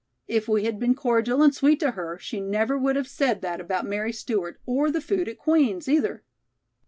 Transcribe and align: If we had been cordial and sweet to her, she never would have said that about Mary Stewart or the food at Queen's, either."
If 0.27 0.47
we 0.47 0.63
had 0.63 0.79
been 0.79 0.95
cordial 0.95 1.43
and 1.43 1.53
sweet 1.53 1.79
to 1.81 1.91
her, 1.91 2.17
she 2.17 2.39
never 2.41 2.75
would 2.75 2.95
have 2.95 3.07
said 3.07 3.41
that 3.41 3.61
about 3.61 3.85
Mary 3.85 4.11
Stewart 4.11 4.59
or 4.65 4.89
the 4.89 4.99
food 4.99 5.29
at 5.29 5.37
Queen's, 5.37 5.87
either." 5.87 6.23